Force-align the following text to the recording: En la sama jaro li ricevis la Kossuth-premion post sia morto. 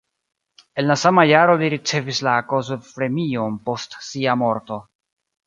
En 0.83 0.87
la 0.91 0.95
sama 1.01 1.25
jaro 1.31 1.57
li 1.63 1.69
ricevis 1.73 2.21
la 2.29 2.33
Kossuth-premion 2.55 3.61
post 3.69 4.01
sia 4.09 4.37
morto. 4.47 4.81